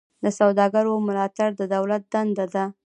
[0.23, 2.63] د سوداګرو ملاتړ د دولت دنده ده